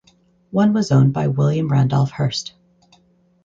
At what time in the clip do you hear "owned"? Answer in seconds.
0.91-1.13